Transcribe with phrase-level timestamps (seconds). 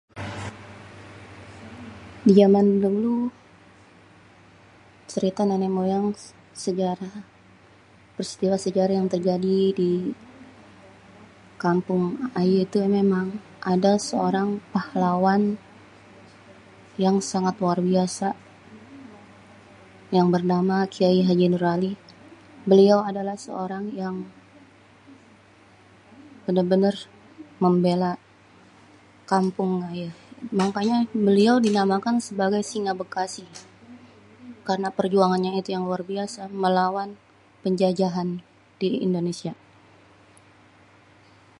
[2.25, 3.17] Di jaman dulu,
[5.11, 6.05] cerita nenek moyang
[6.63, 7.15] sejarah.
[8.15, 9.91] Peristiwa sejarah yang terjadi di
[11.63, 12.03] kampung
[12.41, 13.25] ayé tuh memang
[13.73, 15.41] ada seorang, pahlawan
[17.03, 18.27] yang sangat luar biasa,
[20.17, 21.41] yang bernama kyai Hj.
[21.51, 21.91] Noer Ali.
[22.71, 24.15] Beliau adalah seorang yang,
[26.45, 26.93] bener-bener
[27.63, 28.11] membela
[29.31, 30.11] kampung die,
[30.61, 30.97] makanya
[31.27, 32.17] beliau di namakan
[32.69, 33.45] Singa Bekasi,
[34.67, 35.41] karna perjuangan
[35.73, 37.09] yang luar biasa pahlawan
[37.65, 38.29] penjajahan
[38.81, 39.53] di Indonesia.